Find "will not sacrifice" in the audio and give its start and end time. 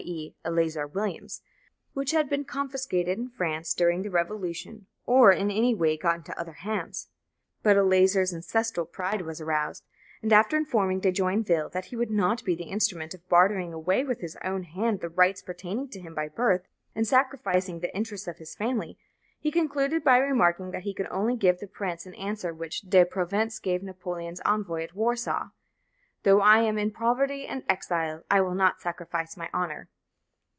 28.41-29.35